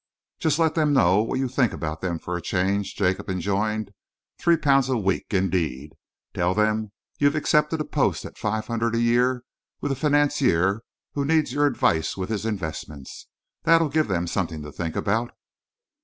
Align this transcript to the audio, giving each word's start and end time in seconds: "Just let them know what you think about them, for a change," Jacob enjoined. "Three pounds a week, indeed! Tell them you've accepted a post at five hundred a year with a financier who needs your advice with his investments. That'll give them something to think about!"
"Just 0.39 0.57
let 0.57 0.73
them 0.73 0.93
know 0.93 1.21
what 1.21 1.37
you 1.37 1.47
think 1.47 1.73
about 1.73 2.01
them, 2.01 2.17
for 2.17 2.35
a 2.35 2.41
change," 2.41 2.95
Jacob 2.95 3.29
enjoined. 3.29 3.91
"Three 4.39 4.57
pounds 4.57 4.89
a 4.89 4.97
week, 4.97 5.27
indeed! 5.29 5.93
Tell 6.33 6.55
them 6.55 6.91
you've 7.19 7.35
accepted 7.35 7.79
a 7.79 7.85
post 7.85 8.25
at 8.25 8.35
five 8.35 8.65
hundred 8.65 8.95
a 8.95 8.99
year 8.99 9.43
with 9.79 9.91
a 9.91 9.95
financier 9.95 10.81
who 11.13 11.23
needs 11.23 11.53
your 11.53 11.67
advice 11.67 12.17
with 12.17 12.29
his 12.29 12.47
investments. 12.47 13.27
That'll 13.61 13.89
give 13.89 14.07
them 14.07 14.25
something 14.25 14.63
to 14.63 14.71
think 14.71 14.95
about!" 14.95 15.33